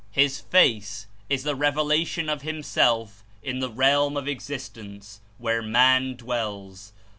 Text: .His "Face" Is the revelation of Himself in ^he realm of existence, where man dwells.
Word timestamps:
.His 0.09 0.39
"Face" 0.39 1.05
Is 1.29 1.43
the 1.43 1.53
revelation 1.55 2.27
of 2.27 2.41
Himself 2.41 3.23
in 3.43 3.59
^he 3.59 3.71
realm 3.71 4.17
of 4.17 4.27
existence, 4.27 5.21
where 5.37 5.61
man 5.61 6.15
dwells. 6.15 6.91